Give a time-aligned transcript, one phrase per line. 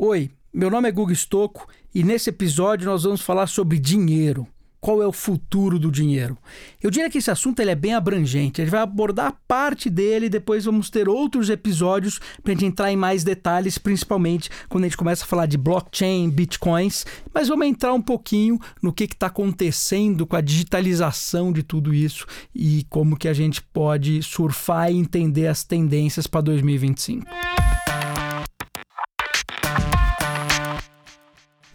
[0.00, 4.46] Oi, meu nome é Guga Stocco e nesse episódio nós vamos falar sobre dinheiro.
[4.80, 6.38] Qual é o futuro do dinheiro?
[6.80, 8.60] Eu diria que esse assunto ele é bem abrangente.
[8.60, 12.64] A gente vai abordar parte dele e depois vamos ter outros episódios para a gente
[12.64, 17.04] entrar em mais detalhes, principalmente quando a gente começa a falar de blockchain, bitcoins.
[17.34, 22.24] Mas vamos entrar um pouquinho no que está acontecendo com a digitalização de tudo isso
[22.54, 27.26] e como que a gente pode surfar e entender as tendências para 2025.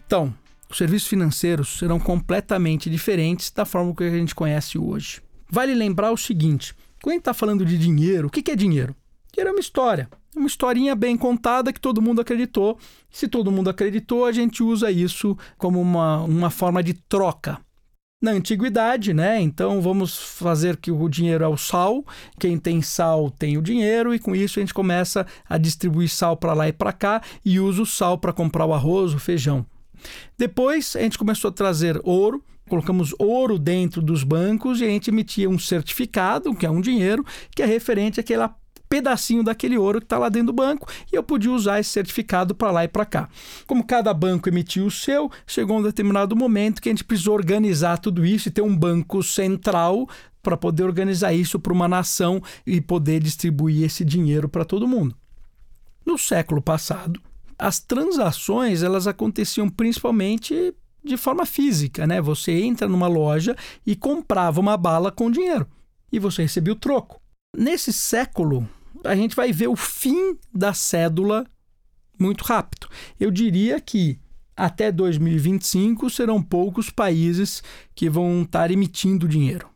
[0.06, 0.34] Então,
[0.70, 5.22] os serviços financeiros serão completamente diferentes da forma que a gente conhece hoje.
[5.50, 8.94] Vale lembrar o seguinte: quando a gente está falando de dinheiro, o que é dinheiro?
[9.32, 10.08] Dinheiro é uma história.
[10.34, 12.76] Uma historinha bem contada que todo mundo acreditou.
[13.08, 17.60] Se todo mundo acreditou, a gente usa isso como uma, uma forma de troca.
[18.20, 19.40] Na antiguidade, né?
[19.40, 22.04] Então vamos fazer que o dinheiro é o sal.
[22.38, 26.36] Quem tem sal tem o dinheiro, e com isso a gente começa a distribuir sal
[26.36, 29.64] para lá e para cá e usa o sal para comprar o arroz, o feijão.
[30.36, 35.10] Depois a gente começou a trazer ouro, colocamos ouro dentro dos bancos e a gente
[35.10, 37.24] emitia um certificado, que é um dinheiro,
[37.54, 38.48] que é referente àquele
[38.88, 42.54] pedacinho daquele ouro que está lá dentro do banco e eu podia usar esse certificado
[42.54, 43.28] para lá e para cá.
[43.66, 47.98] Como cada banco emitiu o seu, chegou um determinado momento que a gente precisou organizar
[47.98, 50.08] tudo isso e ter um banco central
[50.42, 55.16] para poder organizar isso para uma nação e poder distribuir esse dinheiro para todo mundo.
[56.04, 57.20] No século passado,
[57.58, 62.20] as transações elas aconteciam principalmente de forma física, né?
[62.20, 65.66] Você entra numa loja e comprava uma bala com dinheiro
[66.10, 67.20] e você recebia o troco.
[67.56, 68.68] Nesse século,
[69.04, 71.46] a gente vai ver o fim da cédula
[72.18, 72.88] muito rápido.
[73.18, 74.18] Eu diria que
[74.56, 77.62] até 2025 serão poucos países
[77.94, 79.68] que vão estar emitindo dinheiro.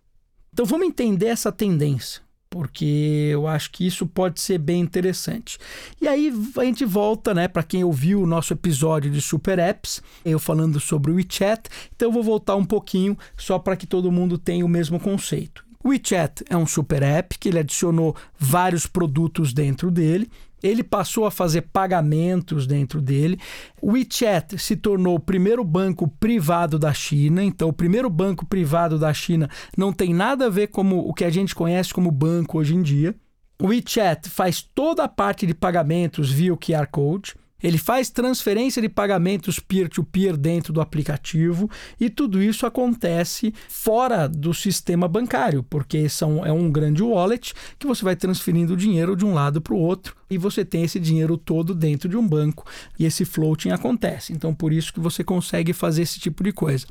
[0.53, 5.59] Então vamos entender essa tendência porque eu acho que isso pode ser bem interessante.
[6.01, 10.03] E aí a gente volta, né, para quem ouviu o nosso episódio de Super Apps,
[10.25, 14.13] eu falando sobre o WeChat, então eu vou voltar um pouquinho só para que todo
[14.13, 15.65] mundo tenha o mesmo conceito.
[15.85, 20.29] WeChat é um super app que ele adicionou vários produtos dentro dele
[20.63, 23.39] ele passou a fazer pagamentos dentro dele.
[23.81, 27.43] O WeChat se tornou o primeiro banco privado da China.
[27.43, 31.25] Então, o primeiro banco privado da China não tem nada a ver com o que
[31.25, 33.15] a gente conhece como banco hoje em dia.
[33.61, 37.35] O WeChat faz toda a parte de pagamentos via o QR Code.
[37.63, 44.55] Ele faz transferência de pagamentos peer-to-peer dentro do aplicativo e tudo isso acontece fora do
[44.55, 49.25] sistema bancário, porque são, é um grande wallet que você vai transferindo o dinheiro de
[49.25, 52.65] um lado para o outro e você tem esse dinheiro todo dentro de um banco
[52.99, 54.33] e esse floating acontece.
[54.33, 56.87] Então, por isso que você consegue fazer esse tipo de coisa.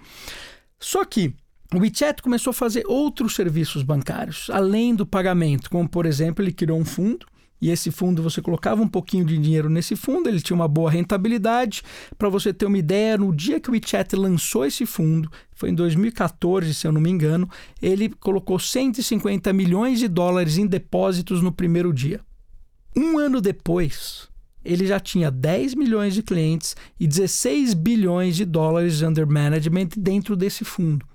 [0.80, 1.34] Só que
[1.74, 6.54] o WeChat começou a fazer outros serviços bancários, além do pagamento, como por exemplo, ele
[6.54, 7.26] criou um fundo
[7.62, 10.92] e esse fundo você colocava um pouquinho de dinheiro nesse fundo, ele tinha uma boa
[10.92, 11.82] rentabilidade.
[12.18, 15.76] Para você ter uma ideia, no dia que o WeChat lançou esse fundo, foi em
[15.76, 17.50] 2014, se eu não me engano,
[17.82, 22.22] ele colocou 150 milhões de dólares em depósitos no primeiro dia.
[22.96, 24.28] Um ano depois,
[24.64, 30.36] ele já tinha 10 milhões de clientes e 16 bilhões de dólares under management dentro
[30.36, 31.06] desse fundo.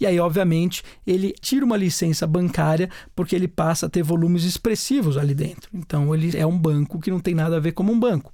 [0.00, 5.16] E aí, obviamente, ele tira uma licença bancária porque ele passa a ter volumes expressivos
[5.16, 5.70] ali dentro.
[5.72, 8.32] Então, ele é um banco que não tem nada a ver como um banco.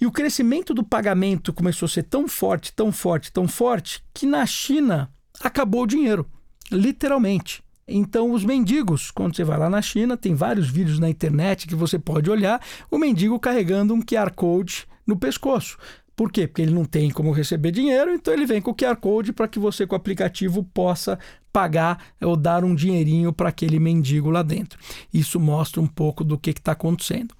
[0.00, 4.26] E o crescimento do pagamento começou a ser tão forte, tão forte, tão forte, que
[4.26, 6.24] na China acabou o dinheiro,
[6.70, 7.62] literalmente.
[7.86, 11.74] Então, os mendigos, quando você vai lá na China, tem vários vídeos na internet que
[11.74, 15.78] você pode olhar, o mendigo carregando um QR Code no pescoço.
[16.18, 16.48] Por quê?
[16.48, 19.46] Porque ele não tem como receber dinheiro, então ele vem com o QR Code para
[19.46, 21.16] que você, com o aplicativo, possa
[21.52, 24.80] pagar ou dar um dinheirinho para aquele mendigo lá dentro.
[25.14, 27.32] Isso mostra um pouco do que está acontecendo.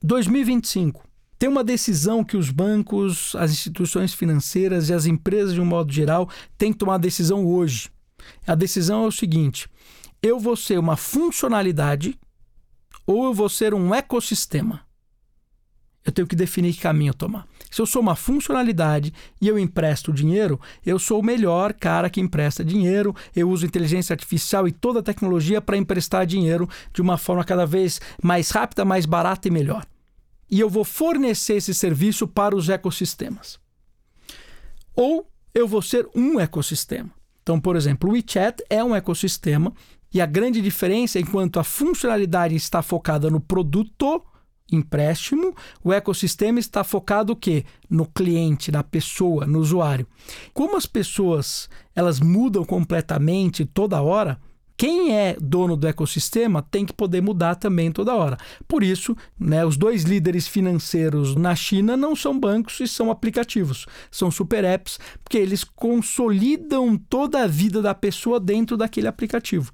[0.00, 1.02] 2025.
[1.40, 5.92] Tem uma decisão que os bancos, as instituições financeiras e as empresas, de um modo
[5.92, 7.90] geral, têm que tomar a decisão hoje.
[8.46, 9.68] A decisão é o seguinte:
[10.22, 12.16] eu vou ser uma funcionalidade
[13.04, 14.88] ou eu vou ser um ecossistema?
[16.04, 17.46] Eu tenho que definir que caminho tomar.
[17.70, 22.20] Se eu sou uma funcionalidade e eu empresto dinheiro, eu sou o melhor cara que
[22.20, 23.14] empresta dinheiro.
[23.36, 27.66] Eu uso inteligência artificial e toda a tecnologia para emprestar dinheiro de uma forma cada
[27.66, 29.84] vez mais rápida, mais barata e melhor.
[30.50, 33.60] E eu vou fornecer esse serviço para os ecossistemas.
[34.96, 37.10] Ou eu vou ser um ecossistema.
[37.42, 39.72] Então, por exemplo, o WeChat é um ecossistema
[40.12, 44.24] e a grande diferença, enquanto a funcionalidade está focada no produto,
[44.72, 47.64] empréstimo, o ecossistema está focado o quê?
[47.88, 50.06] No cliente, na pessoa, no usuário.
[50.52, 54.40] Como as pessoas elas mudam completamente toda hora,
[54.80, 58.38] quem é dono do ecossistema tem que poder mudar também toda hora.
[58.66, 63.84] Por isso, né, os dois líderes financeiros na China não são bancos e são aplicativos,
[64.10, 69.70] são super apps, porque eles consolidam toda a vida da pessoa dentro daquele aplicativo.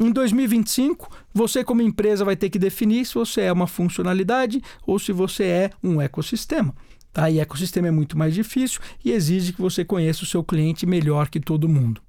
[0.00, 4.98] Em 2025, você, como empresa, vai ter que definir se você é uma funcionalidade ou
[4.98, 6.74] se você é um ecossistema.
[7.12, 7.28] Tá?
[7.28, 11.28] E ecossistema é muito mais difícil e exige que você conheça o seu cliente melhor
[11.28, 12.00] que todo mundo.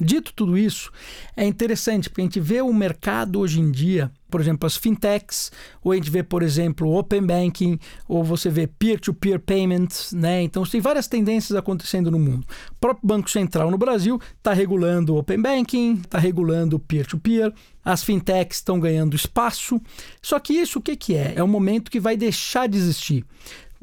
[0.00, 0.90] Dito tudo isso,
[1.36, 5.50] é interessante porque a gente vê o mercado hoje em dia, por exemplo, as fintechs,
[5.82, 10.42] ou a gente vê, por exemplo, open banking, ou você vê peer-to-peer payments, né?
[10.42, 12.46] Então tem várias tendências acontecendo no mundo.
[12.72, 17.52] O próprio Banco Central no Brasil está regulando o open banking, está regulando o peer-to-peer,
[17.82, 19.80] as fintechs estão ganhando espaço.
[20.20, 21.34] Só que isso o que, que é?
[21.36, 23.24] É um momento que vai deixar de existir.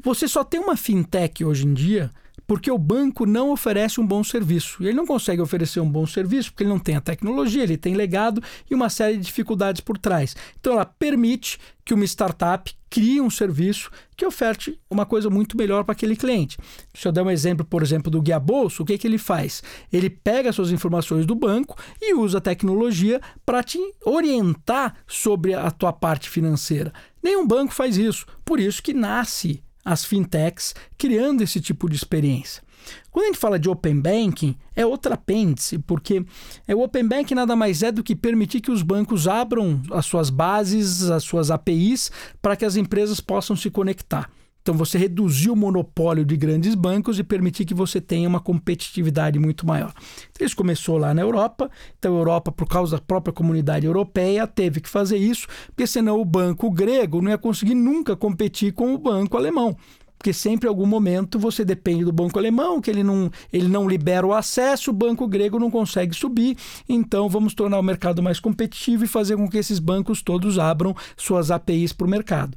[0.00, 2.10] Você só tem uma fintech hoje em dia
[2.46, 4.82] porque o banco não oferece um bom serviço.
[4.82, 7.94] Ele não consegue oferecer um bom serviço porque ele não tem a tecnologia, ele tem
[7.94, 10.36] legado e uma série de dificuldades por trás.
[10.58, 15.82] Então ela permite que uma startup crie um serviço que oferte uma coisa muito melhor
[15.82, 16.56] para aquele cliente.
[16.94, 19.62] Se eu der um exemplo, por exemplo, do guia bolso, o que, que ele faz?
[19.92, 25.70] Ele pega suas informações do banco e usa a tecnologia para te orientar sobre a
[25.72, 26.92] tua parte financeira.
[27.20, 28.26] Nenhum banco faz isso.
[28.44, 32.62] Por isso que nasce as fintechs criando esse tipo de experiência.
[33.10, 36.24] Quando a gente fala de Open Banking, é outra apêndice, porque
[36.66, 40.06] é o Open Banking nada mais é do que permitir que os bancos abram as
[40.06, 42.10] suas bases, as suas APIs,
[42.42, 44.30] para que as empresas possam se conectar.
[44.64, 49.38] Então, você reduzir o monopólio de grandes bancos e permitir que você tenha uma competitividade
[49.38, 49.92] muito maior.
[50.32, 51.70] Então, isso começou lá na Europa.
[51.98, 56.18] Então, a Europa, por causa da própria comunidade europeia, teve que fazer isso, porque senão
[56.18, 59.76] o banco grego não ia conseguir nunca competir com o banco alemão
[60.16, 63.86] porque sempre em algum momento você depende do banco alemão, que ele não, ele não
[63.86, 66.56] libera o acesso, o banco grego não consegue subir,
[66.88, 70.96] então vamos tornar o mercado mais competitivo e fazer com que esses bancos todos abram
[71.14, 72.56] suas APIs para o mercado.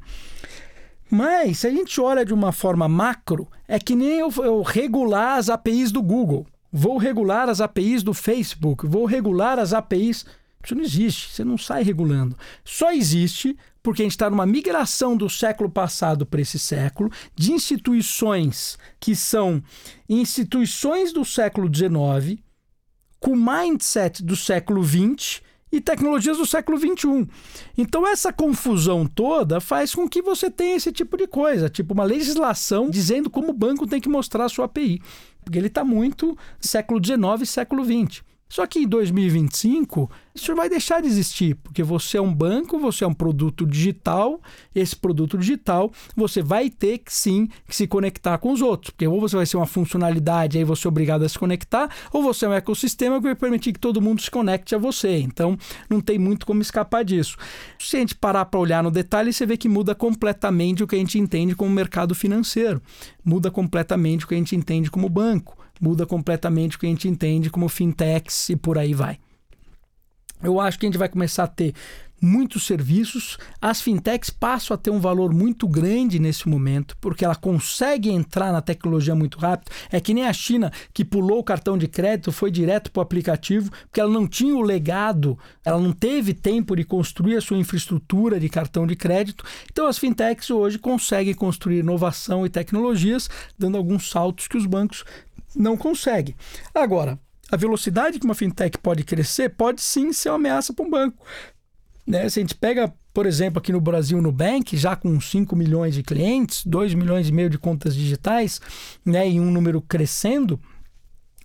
[1.09, 5.38] Mas, se a gente olha de uma forma macro, é que nem eu, eu regular
[5.38, 6.45] as APIs do Google.
[6.71, 10.25] Vou regular as APIs do Facebook, vou regular as APIs.
[10.63, 12.38] Isso não existe, você não sai regulando.
[12.65, 17.53] Só existe porque a gente está numa migração do século passado para esse século, de
[17.53, 19.63] instituições que são
[20.10, 22.38] instituições do século XIX,
[23.18, 27.27] com mindset do século XX e tecnologias do século XXI.
[27.77, 32.03] Então, essa confusão toda faz com que você tenha esse tipo de coisa, tipo uma
[32.03, 35.01] legislação dizendo como o banco tem que mostrar a sua API.
[35.43, 38.26] Porque ele está muito século XIX século XX.
[38.49, 43.03] Só que em 2025 isso vai deixar de existir, porque você é um banco, você
[43.03, 44.39] é um produto digital,
[44.73, 49.07] esse produto digital você vai ter que sim que se conectar com os outros, porque
[49.07, 52.45] ou você vai ser uma funcionalidade aí você é obrigado a se conectar, ou você
[52.45, 55.17] é um ecossistema que vai permitir que todo mundo se conecte a você.
[55.17, 55.57] Então
[55.89, 57.35] não tem muito como escapar disso.
[57.79, 60.95] Se a gente parar para olhar no detalhe, você vê que muda completamente o que
[60.95, 62.81] a gente entende como mercado financeiro,
[63.25, 67.07] muda completamente o que a gente entende como banco muda completamente o que a gente
[67.07, 69.19] entende como fintechs e por aí vai.
[70.41, 71.74] Eu acho que a gente vai começar a ter
[72.21, 73.38] muitos serviços.
[73.62, 78.51] As fintechs passam a ter um valor muito grande nesse momento, porque ela consegue entrar
[78.51, 79.71] na tecnologia muito rápido.
[79.91, 83.03] É que nem a China, que pulou o cartão de crédito, foi direto para o
[83.03, 87.57] aplicativo, porque ela não tinha o legado, ela não teve tempo de construir a sua
[87.57, 89.44] infraestrutura de cartão de crédito.
[89.71, 95.03] Então, as fintechs hoje conseguem construir inovação e tecnologias, dando alguns saltos que os bancos
[95.56, 96.36] não consegue.
[96.74, 97.20] Agora,
[97.51, 101.25] a velocidade que uma fintech pode crescer pode sim ser uma ameaça para um banco.
[102.06, 102.30] Né?
[102.30, 105.94] Se a gente pega, por exemplo, aqui no Brasil, no Bank, já com 5 milhões
[105.94, 108.62] de clientes, 2 milhões e meio de contas digitais,
[109.06, 109.30] né?
[109.30, 110.60] e um número crescendo,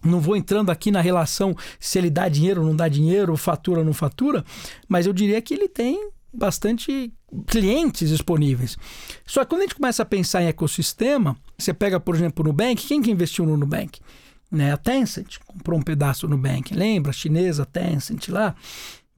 [0.05, 3.81] não vou entrando aqui na relação se ele dá dinheiro ou não dá dinheiro, fatura
[3.81, 4.45] ou não fatura,
[4.89, 7.13] mas eu diria que ele tem bastante
[7.47, 8.77] clientes disponíveis.
[9.27, 12.49] Só que quando a gente começa a pensar em ecossistema, você pega, por exemplo, o
[12.49, 14.01] Nubank, quem que investiu no Nubank?
[14.51, 14.73] Né?
[14.73, 17.11] A Tencent comprou um pedaço no Nubank, lembra?
[17.11, 18.55] A chinesa Tencent lá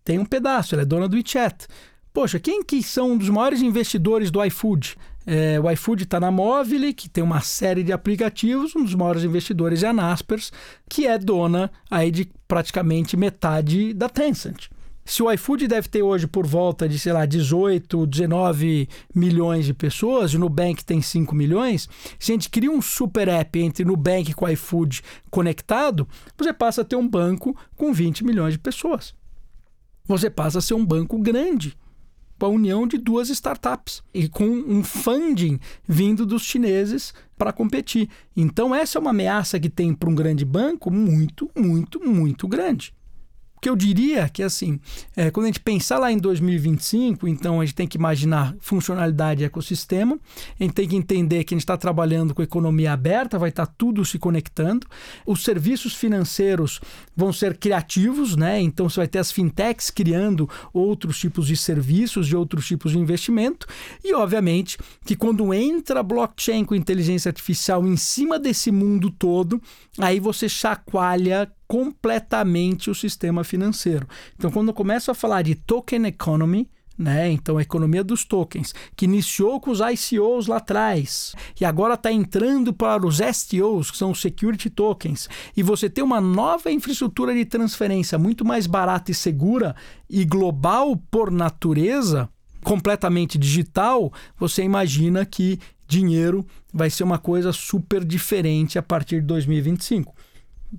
[0.04, 1.66] tem um pedaço, ela é dona do WeChat.
[2.12, 4.96] Poxa, quem que são um dos maiores investidores do iFood?
[5.26, 8.76] É, o iFood está na Móvel, que tem uma série de aplicativos.
[8.76, 10.52] Um dos maiores investidores é a Naspers,
[10.88, 14.68] que é dona aí de praticamente metade da Tencent.
[15.04, 19.74] Se o iFood deve ter hoje por volta de, sei lá, 18, 19 milhões de
[19.74, 23.84] pessoas, e o Nubank tem 5 milhões, se a gente cria um super app entre
[23.84, 26.08] Nubank e o iFood conectado,
[26.38, 29.14] você passa a ter um banco com 20 milhões de pessoas.
[30.06, 31.76] Você passa a ser um banco grande,
[32.38, 38.08] com a união de duas startups e com um funding vindo dos chineses para competir.
[38.34, 42.94] Então, essa é uma ameaça que tem para um grande banco muito, muito, muito grande
[43.64, 44.78] que eu diria que, assim,
[45.16, 49.42] é, quando a gente pensar lá em 2025, então a gente tem que imaginar funcionalidade
[49.42, 50.20] e ecossistema,
[50.60, 53.64] a gente tem que entender que a gente está trabalhando com economia aberta, vai estar
[53.64, 54.86] tá tudo se conectando.
[55.24, 56.78] Os serviços financeiros
[57.16, 58.60] vão ser criativos, né?
[58.60, 62.98] Então você vai ter as fintechs criando outros tipos de serviços e outros tipos de
[62.98, 63.66] investimento.
[64.04, 69.58] E, obviamente, que quando entra blockchain com inteligência artificial em cima desse mundo todo,
[69.98, 74.06] aí você chacoalha completamente o sistema financeiro.
[74.36, 77.30] Então, quando eu começo a falar de token economy, né?
[77.30, 82.10] Então, a economia dos tokens, que iniciou com os ICOs lá atrás e agora está
[82.12, 87.34] entrando para os STOs, que são os Security Tokens, e você tem uma nova infraestrutura
[87.34, 89.74] de transferência muito mais barata e segura
[90.08, 92.28] e global por natureza,
[92.62, 99.26] completamente digital, você imagina que dinheiro vai ser uma coisa super diferente a partir de
[99.26, 100.14] 2025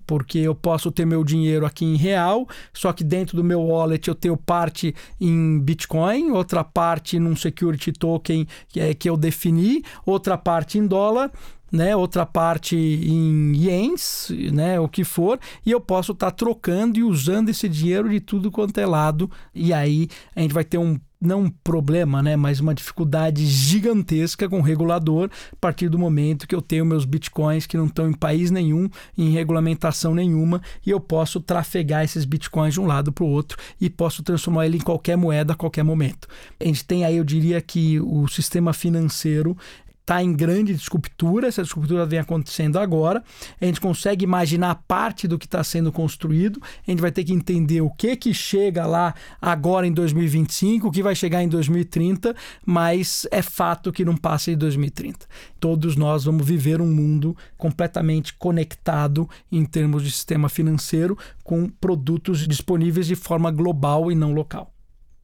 [0.05, 4.07] porque eu posso ter meu dinheiro aqui em real, só que dentro do meu wallet
[4.07, 9.83] eu tenho parte em Bitcoin, outra parte num security token que, é, que eu defini,
[10.05, 11.31] outra parte em dólar.
[11.75, 16.97] Né, outra parte em ienes, né, o que for, e eu posso estar tá trocando
[16.97, 20.77] e usando esse dinheiro de tudo quanto é lado, e aí a gente vai ter
[20.77, 25.97] um não um problema, né, mas uma dificuldade gigantesca com o regulador a partir do
[25.99, 30.61] momento que eu tenho meus bitcoins que não estão em país nenhum, em regulamentação nenhuma,
[30.85, 34.65] e eu posso trafegar esses bitcoins de um lado para o outro e posso transformar
[34.65, 36.27] ele em qualquer moeda a qualquer momento.
[36.59, 39.57] A gente tem aí, eu diria que o sistema financeiro
[40.05, 43.23] está em grande disruptura, essa disruptura vem acontecendo agora.
[43.59, 47.33] A gente consegue imaginar parte do que está sendo construído, a gente vai ter que
[47.33, 52.35] entender o que que chega lá agora em 2025, o que vai chegar em 2030,
[52.63, 55.25] mas é fato que não passa de 2030.
[55.59, 62.47] Todos nós vamos viver um mundo completamente conectado em termos de sistema financeiro, com produtos
[62.47, 64.71] disponíveis de forma global e não local.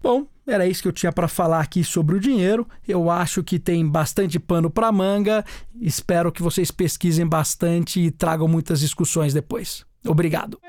[0.01, 2.67] Bom, era isso que eu tinha para falar aqui sobre o dinheiro.
[2.87, 5.45] Eu acho que tem bastante pano para manga.
[5.79, 9.85] Espero que vocês pesquisem bastante e tragam muitas discussões depois.
[10.05, 10.59] Obrigado.